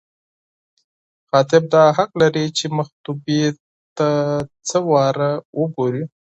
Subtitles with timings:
[1.29, 3.43] خاطب دا حق لري، چي مخطوبې
[3.97, 4.09] ته
[4.67, 6.03] څو واره وګوري